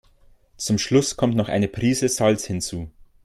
[0.57, 2.89] Zum Schluss kommt noch eine Prise Salz hinzu.